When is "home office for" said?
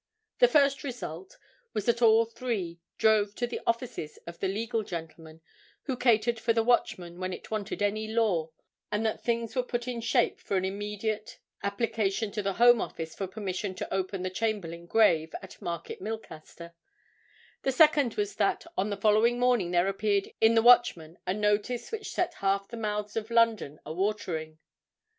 12.53-13.27